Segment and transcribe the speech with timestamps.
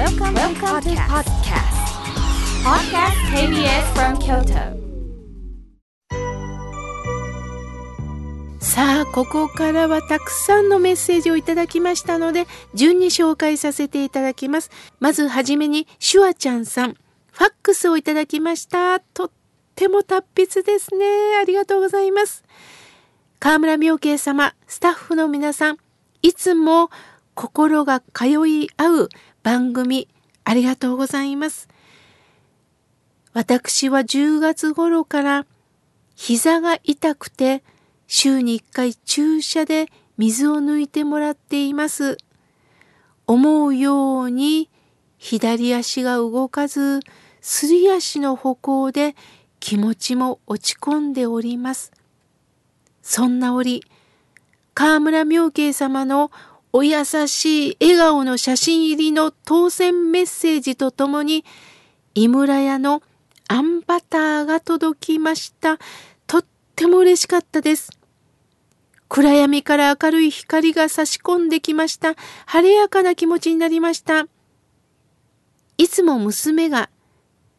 [0.00, 1.76] Welcome, Welcome to podcast.
[2.64, 4.74] Podcast KBS from Kyoto.
[8.60, 14.70] さあ、ここからはたくさんのメッセージをいただきましたので、順に紹介させていただきます。
[15.00, 19.00] まずはじめに、シュワちゃんさん、ファックスをいただきました。
[19.00, 19.30] とっ
[19.74, 21.04] ても達筆ですね。
[21.38, 22.42] ありがとうございます。
[23.38, 25.76] 河村明慶様、スタッフの皆さん、
[26.22, 26.90] いつも
[27.34, 29.08] 心が通い合う
[29.42, 30.08] 番組、
[30.44, 31.68] ありがとうございます。
[33.32, 35.46] 私は10月頃から
[36.16, 37.62] 膝が痛くて
[38.06, 39.86] 週に1回注射で
[40.18, 42.18] 水を抜いてもらっています。
[43.26, 44.68] 思うように
[45.16, 47.00] 左足が動かず、
[47.40, 49.14] すり足の歩行で
[49.60, 51.92] 気持ちも落ち込んでおります。
[53.02, 53.84] そんな折、
[54.74, 56.30] 河村明慶様の
[56.72, 61.44] お優しい笑顔の写真入りの当選メッセージとともに、
[62.14, 63.02] 井村屋の
[63.48, 65.78] あんバターが届きました。
[66.26, 66.44] とっ
[66.76, 67.90] ても嬉しかったです。
[69.08, 72.14] 暗闇から明るい光が差し込んできました。
[72.46, 74.26] 晴れやかな気持ちになりました。
[75.76, 76.90] いつも娘が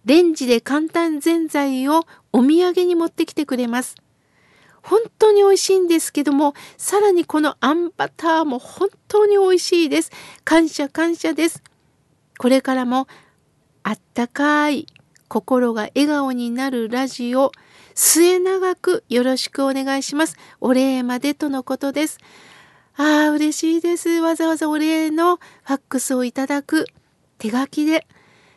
[0.05, 3.95] レンジで簡単ぜんざいをお土産に持ってきてくれます。
[4.81, 10.11] 本当に美味しいんですけども、さらにこのあんバターも本当に美味しいです。
[10.43, 11.63] 感謝感謝です。
[12.37, 13.07] これからも
[13.83, 14.87] あったかい
[15.27, 17.51] 心が笑顔になるラジオ、
[17.93, 20.35] 末永くよろしくお願いします。
[20.59, 22.17] お礼までとのことです。
[22.97, 24.09] ああ、嬉しいです。
[24.09, 26.85] わざわざお礼のファックスをいただく
[27.37, 28.07] 手書きで。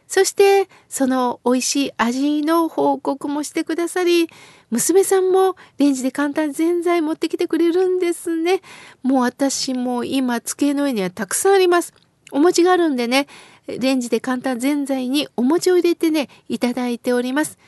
[0.07, 4.29] そして、その美味しい味の報告もしてくださり、
[4.71, 8.61] 娘さんもレンジで簡単ぜんざい持ってきてくれるんですね。
[9.03, 11.95] もう私も今机の上にはたくさんあります。
[12.33, 13.27] お餅があるんでね、
[13.67, 17.59] レンジで簡単ぜんざいにお餅を入れてね、いただいております。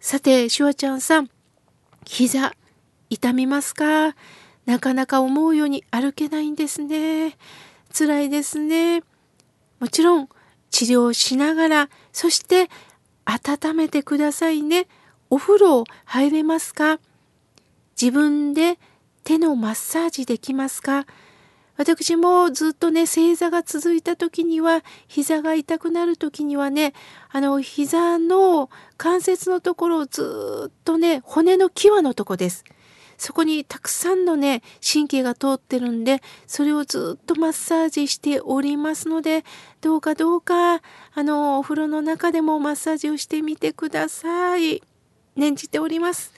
[0.00, 1.30] さて、シュワちゃんさん、
[2.04, 2.54] 膝、
[3.10, 4.14] 痛みますか？
[4.66, 7.36] なかなか思うように歩けないんですね。
[7.96, 9.02] 辛いですね。
[9.80, 10.28] もちろん、
[10.76, 12.68] 治療しながら、そして
[13.24, 14.88] 温めてくださいね。
[15.30, 17.00] お風呂入れますか？
[17.98, 18.78] 自分で
[19.24, 21.06] 手のマッサージできますか？
[21.78, 26.92] 私もずっとね、正座が続いた時には、膝が痛くなる時にはね、
[27.30, 32.64] あの、膝の関節のところをずっとね、骨の際のとこです。
[33.18, 39.44] そこにたくさんのね、神経が通ってるんで、それをずっとマッサージしておりますので、
[39.80, 40.82] どうかどうか、
[41.14, 44.82] あの、お風呂の中でもマッサージをしてみてください。
[45.34, 46.32] 念じております。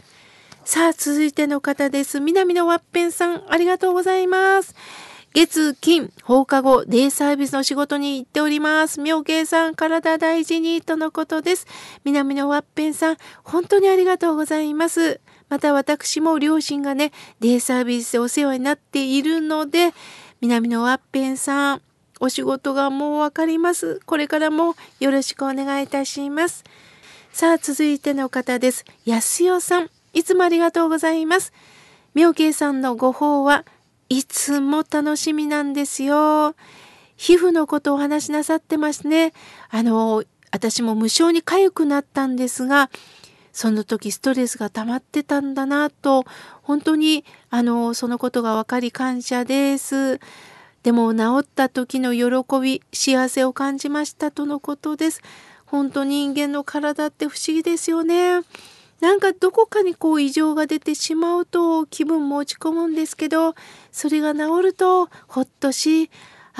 [0.65, 2.21] さあ、続いての方です。
[2.21, 4.75] 南のワッペンさん、ありがとうございます。
[5.34, 9.00] 月、金、放課後、デイサービスの仕事に行っております。
[9.00, 11.66] 妙慶さん、体大事に、とのことです。
[12.05, 15.21] 南のワッペンさん、本当にありがとうございます。
[15.48, 19.92] また私も両親がね、デイサービスでお世話になっているので、
[20.41, 21.82] 南のワッペンさん、
[22.20, 24.00] お仕事がもうわかります。
[24.06, 26.64] これからもよろしくお願いいたします。
[27.32, 28.84] さあ、続いての方です。
[29.04, 31.53] 安代さん、いつもありがとうございます。
[32.15, 33.65] 妙慶さんのご法は
[34.09, 36.54] いつも楽しみなんですよ。
[37.16, 39.32] 皮膚のことをお話しなさってますね。
[39.70, 42.91] あの、私も無償に痒くなったんですが、
[43.59, 46.25] その時ストレスが溜まってたんだなと、
[46.63, 50.21] 本当に、あの、そのことが分かり感謝です。
[50.85, 55.23] でも治った時の喜び、幸せを感じましたとのことです。
[55.67, 58.43] 本当人間の体って不思議ですよね。
[59.01, 63.57] なんかどこかにこう異常が出てしまうと気分も落ち込むんですけど、
[63.91, 66.11] それが治るとほっとし、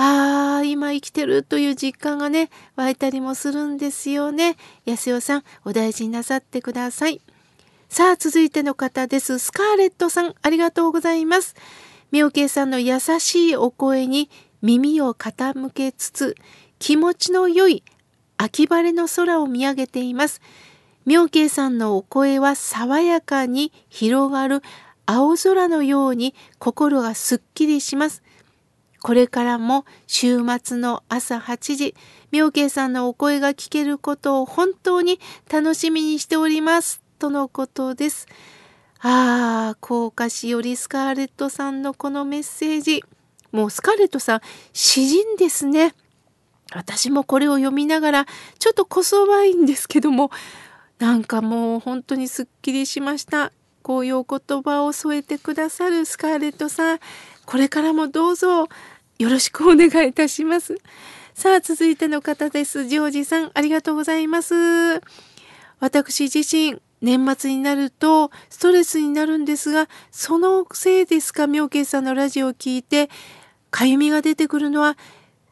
[0.01, 4.57] ああ、今生きてるという実感がね、湧いたりもするんですよね。
[4.87, 7.21] 安代さん、お大事になさってください。
[7.89, 9.41] さあ、続いての方です。
[9.41, 11.57] スカーレットさん、ありがとうございます。
[12.13, 14.31] 妙慶さんの優しいお声に
[14.63, 16.37] 耳を傾けつつ、
[16.79, 17.83] 気持ちの良い
[18.37, 20.41] 秋晴れの空を見上げています。
[21.07, 24.63] 妙慶さんのお声は爽やかに広がる
[25.07, 28.23] 青空のように心がすっきりします。
[29.09, 31.95] これからも週末の朝8時、
[32.31, 35.19] 妙慶さんのお声が聞けることを本当に
[35.51, 37.01] 楽しみにしております。
[37.19, 38.27] とのことです。
[39.01, 43.03] ああ、高架しよりスカーレットさんのこのメッセージ。
[43.51, 44.41] もうスカーレットさん、
[44.75, 45.95] 詩人ですね。
[46.75, 48.27] 私もこれを読みながら、
[48.59, 50.31] ちょっとこそばいんですけども、
[50.99, 53.53] なんかもう本当にすっきりしました。
[53.81, 56.99] こういうお言葉を添えてくださるスカーレットさん、
[57.47, 58.69] これからもどうぞ
[59.19, 60.79] よろしくお願いいたします。
[61.35, 62.87] さあ、続いての方です。
[62.87, 64.55] ジョージさん、ありがとうございます。
[65.81, 73.11] 私自身、年末になるとストレスになるんですが、そのせいですか、妙慶さんのラジオを聞いて、
[73.71, 74.97] かゆみが出てくるのは、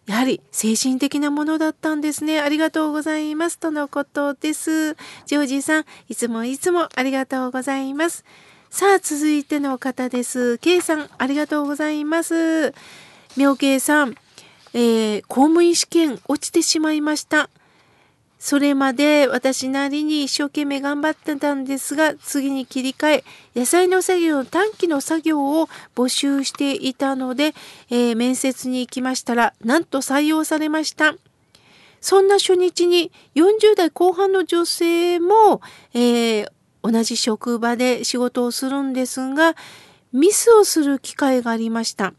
[0.07, 2.41] やはり精神的なものだったんですね。
[2.41, 3.59] ありがとうございます。
[3.59, 4.95] とのことです。
[5.27, 8.25] ジョージさん、いつもいつもありがとうございます。
[8.71, 10.59] さあ、続いての方です。
[10.59, 12.73] K さん、ありがとうございます。
[13.37, 14.15] 妙慶さん、
[14.73, 17.51] えー、公務員試験落ちてしまいました。
[18.39, 23.25] それまで私なりに一生懸命頑張ってたんですが、次に切り替え、
[23.55, 27.55] 野菜の作業、短期の作業を募集していたので、
[27.91, 31.15] えー、面接に行きましたら、なんと採用されました。
[32.01, 35.61] そんな初日に40代後半の女性も、
[35.93, 36.51] えー、
[36.83, 39.57] 同じ職場で仕事をするんですが、
[40.13, 42.15] ミスをする機会がありました。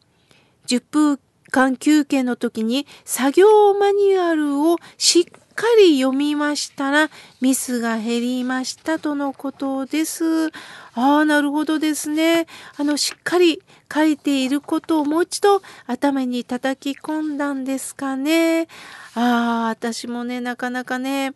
[0.68, 1.20] 10分
[1.50, 5.26] 間休憩の時に作業マニュアルをしっ
[5.58, 7.10] かり読みましたら
[7.42, 10.48] ミスが減りましたとのことです。
[10.48, 10.52] あ
[10.94, 12.46] あ、なるほどですね。
[12.78, 13.62] あの、しっかり
[13.92, 18.68] 書いていることをもう一度頭に叩き込んだんですかね。
[19.16, 21.34] ああ、私もね、なかなかね、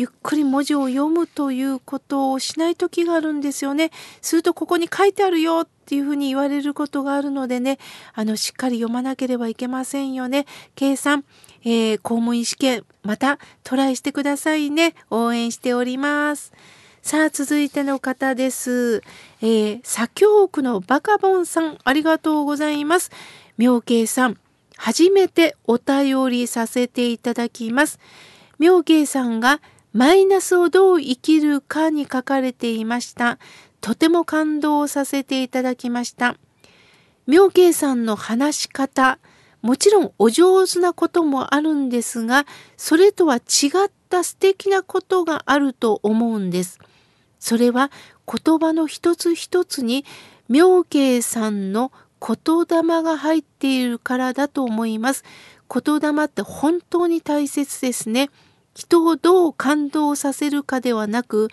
[0.00, 3.90] ゆっくり文字を読むということをしない時があるんですよね。
[4.22, 7.78] するとここに書いてあるよっていうふうに言われることがあるのでね、
[8.14, 10.46] あの、しっかり読まなければいけませんよね。
[10.74, 11.26] 計算、
[11.64, 14.94] えー、公務員試験、またトライしてくださいね。
[15.10, 16.54] 応援しております。
[17.02, 19.02] さあ、続いての方です。
[19.42, 23.10] えー、左京区のバカボンさん、ありがとうございます。
[23.58, 24.38] 妙慶さん、
[24.78, 28.00] 初めてお便りさせていただきます。
[28.58, 29.60] 妙慶さんが
[29.92, 33.38] マイナスをどう生きるかに書かれていました。
[33.80, 36.36] とても感動させていただきました。
[37.26, 39.18] 妙慶さんの話し方、
[39.62, 42.46] もちろんお上手なこともあるんですが、
[42.76, 43.40] それとは違
[43.86, 46.78] った素敵なことがあると思うんです。
[47.38, 47.90] それは
[48.26, 50.04] 言葉の一つ一つに
[50.48, 51.90] 妙慶さんの
[52.20, 55.24] 言霊が入っているからだと思います。
[55.72, 58.30] 言霊って本当に大切ですね。
[58.74, 61.48] 人をどう感動させるかではなく、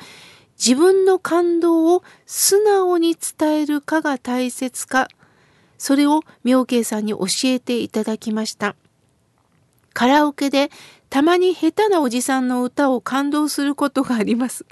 [0.57, 5.07] 自分の感動を素直に伝えるかが大切か
[5.77, 8.75] それを妙慶さんに教えていただきました。
[9.93, 10.69] カラオケで
[11.09, 14.65] たまに下手なおじさんの歌を感動することがあります。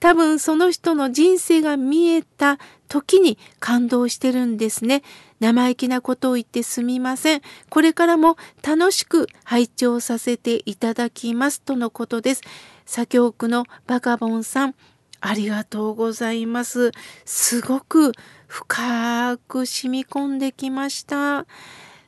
[0.00, 2.58] 多分その人の人生が見えた
[2.88, 5.02] 時に感動してるんですね。
[5.40, 7.42] 生意気なことを言ってすみません。
[7.70, 8.36] これからも
[8.66, 12.42] 楽しく拝聴させていただきますとのことです。
[12.86, 14.74] 左京区のバカボンさん、
[15.20, 16.92] ありがとうございます。
[17.24, 18.12] すごく
[18.46, 21.46] 深く染み込んできました。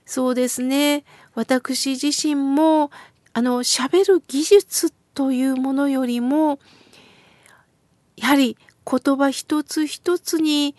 [0.06, 1.04] そうですね。
[1.34, 2.90] 私自身も、
[3.32, 6.58] あの、喋る技術というものよりも、
[8.16, 8.56] やはり
[8.90, 10.74] 言葉一つ一つに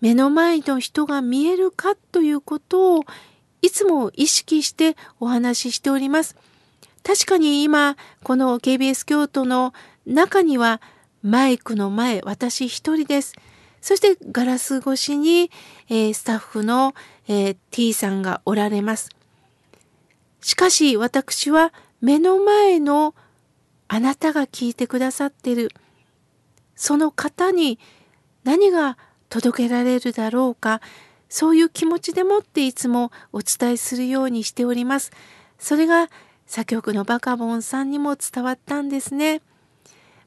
[0.00, 3.04] 目の前の人が見えるかということを
[3.62, 6.36] いつも意識してお話ししております。
[7.02, 9.72] 確かに今、この KBS 京都の
[10.06, 10.80] 中には
[11.22, 13.34] マイクの前、私一人です。
[13.80, 15.50] そしてガラス越しに、
[15.88, 16.94] えー、スタッフの、
[17.28, 19.10] えー、T さんがおられます。
[20.40, 23.14] しかし私は目の前の
[23.88, 25.70] あなたが聞いてくださってる
[26.76, 27.78] その方に
[28.44, 28.96] 何が
[29.30, 30.82] 届けられるだろうか
[31.30, 35.12] そういう気持ちでもっていつもお伝えするようにしております。
[35.58, 36.10] それが
[36.46, 39.40] 作曲のバカボンさんにも伝わったんですね。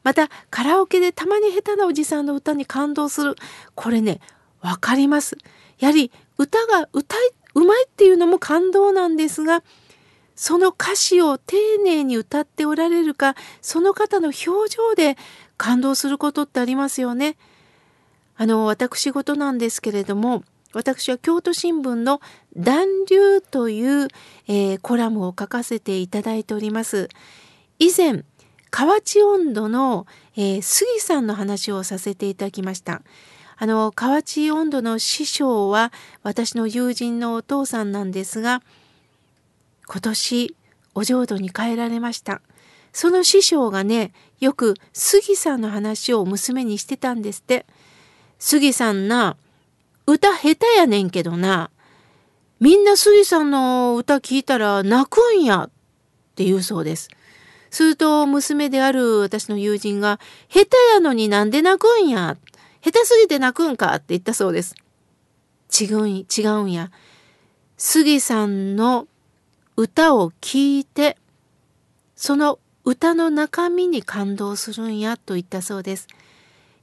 [0.03, 3.35] またカラオケでたまに下手なおじさんの歌に感動する
[3.75, 4.19] これね
[4.61, 5.37] わかります
[5.79, 9.63] やはり歌が歌いうまいっていうのも感動なんですが
[10.35, 15.15] その歌詞を丁寧に歌っておられるかその方の表情で
[15.57, 17.37] 感動することってありますよね。
[18.35, 22.19] あの私事なんですけれども私は京都新聞の
[22.57, 24.07] 「暖流」という、
[24.47, 27.09] えー、コラムを書かせていただいております。
[27.79, 28.23] 以前
[28.71, 33.03] 河内温度の、えー、杉さんの話をさせていただきました。
[33.55, 38.63] あの河内温度の師匠は私の友人のお父さんなんですが
[39.87, 40.55] 今年
[40.95, 42.41] お浄土に帰られました。
[42.93, 47.67] その師匠がねよく杉さんの話を娘にしてたんですって。
[48.45, 49.37] 杉さんな
[50.05, 51.71] 歌下手やねんけどな
[52.59, 55.69] みんな杉さんの歌聞いたら泣くんやっ
[56.35, 57.07] て言うそうです。
[57.69, 60.19] すると娘である私の友人が、
[60.49, 62.35] 下手やのになんで泣くんや？
[62.81, 64.75] 下手すぎて泣くんかって言ったそうです。
[65.81, 66.91] 違うん、違うんや。
[67.77, 69.07] 杉さんの
[69.77, 71.17] 歌を聴いて
[72.15, 76.07] その歌の中身に感動するんやと言ったそうです。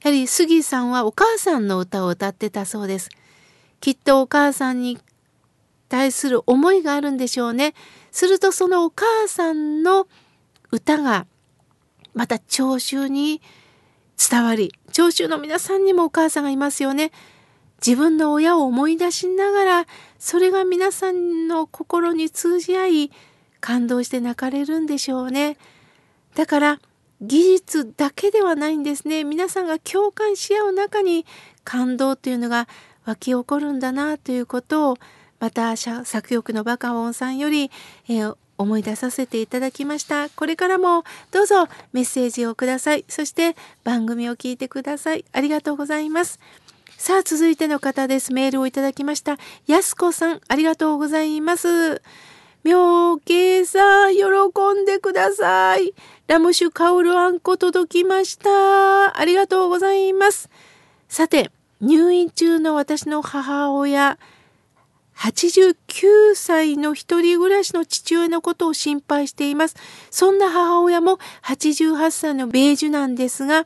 [0.03, 3.09] やはり杉さんはお母さんの歌を歌ってたそうです。
[3.79, 4.97] きっとお母さんに
[5.89, 7.75] 対する思いがあるんでしょうね。
[8.11, 10.07] するとそのお母さんの
[10.71, 11.27] 歌が
[12.15, 13.41] また聴衆に
[14.17, 17.11] 伝わり聴衆の皆さんにもお母さんがいますよね。
[17.85, 19.85] 自分の親を思い出しながら
[20.17, 23.11] それが皆さんの心に通じ合い
[23.59, 25.57] 感動して泣かれるんでしょうね。
[26.35, 26.79] だから
[27.21, 29.23] 技術だけではないんですね。
[29.23, 31.25] 皆さんが共感し合う中に
[31.63, 32.67] 感動というのが
[33.05, 34.97] 湧き起こるんだなということを
[35.39, 37.71] また作曲のバカオンさんより、
[38.07, 40.29] えー、思い出させていただきました。
[40.29, 43.05] これからもどうぞメッセージをください。
[43.07, 45.25] そして番組を聞いてください。
[45.31, 46.39] ありがとうございます。
[46.97, 48.31] さあ続いての方です。
[48.33, 49.37] メールをいただきました。
[49.65, 52.01] やすこさん、ありがとうございます。
[52.63, 54.21] 妙慶さん、喜
[54.81, 55.93] んでください。
[56.27, 59.19] ラム酒香るあんこ届きました。
[59.19, 60.49] ありがとうございます。
[61.09, 61.49] さて、
[61.81, 64.19] 入院中の私の母親、
[65.17, 69.75] 89歳の一人暮らしの父親のことを心配しています。
[70.09, 73.65] そんな母親も88歳のベージュなんですが、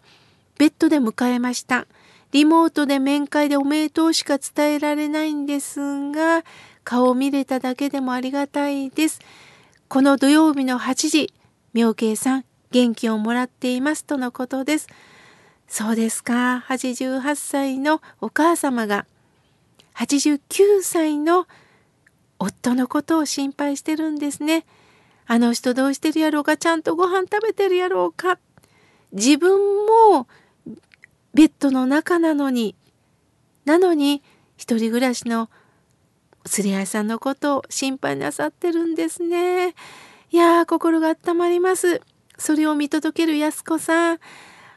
[0.58, 1.88] ベッドで迎えました。
[2.32, 5.80] リモートで面会でおめでとうしか伝えられないんです
[6.12, 6.44] が、
[6.86, 9.20] 顔を見れただけでもありがたいです。
[9.90, 11.34] この土曜日の8時、
[11.74, 14.88] 妙慶さん、元気をもらっていますとのことです。
[15.68, 16.64] そうですか。
[16.68, 19.06] 88歳のお母様が
[19.96, 21.48] 89歳の
[22.38, 24.66] 夫のことを心配してるんですね。
[25.26, 28.38] あの人どうしてるやろうか、ちゃんとご飯食べてるやろうか。
[29.12, 30.28] 自分も
[31.34, 32.76] ベッドの中なのに、
[33.64, 34.22] なのに
[34.56, 35.50] 一人暮らしの
[36.46, 39.76] 釣り合いさんのことを心配なさってるんですね。
[40.32, 42.02] いやー、心が温まります。
[42.38, 44.20] それを見届ける安子さん。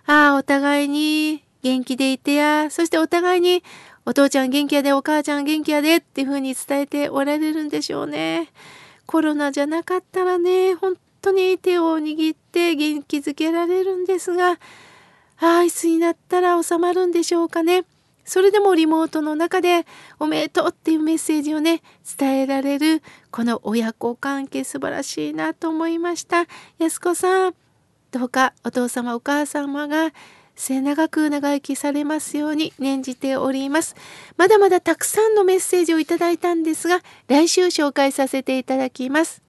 [0.06, 3.62] ああ、お互いに元気でいてや、そしてお互いに
[4.06, 8.48] お父ちゃん元気やで、お母ちゃん元気やでっていうふうに伝えておられるんでしょうね。
[9.06, 14.56] コロナじゃなかったらね、本当に手を握って元気づけられるんですが、あ
[15.40, 17.84] あ、いつになったら収まるんでしょうかね。
[18.28, 19.86] それでもリモートの中で
[20.18, 21.80] おめでとうっていうメッセージをね、
[22.18, 26.46] 伝えられるこの親子関係素晴らしいなと思いました。
[26.78, 27.54] 安子さん、
[28.10, 30.12] どうかお父様お母様が
[30.56, 33.96] 末永く長生きされますように念じております。
[34.36, 39.47] まだまだたくさんのメッセージをいただいたんですが、来週紹介させていただきます。